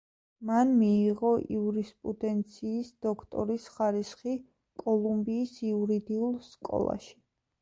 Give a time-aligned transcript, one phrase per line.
[0.49, 4.35] მან მიიღო იურისპრუდენციის დოქტორის ხარისხი
[4.85, 7.17] კოლუმბიის იურიდიულ სკოლაში.